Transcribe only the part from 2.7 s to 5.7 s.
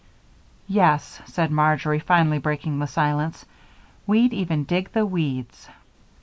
the silence. "We'd even dig the weeds."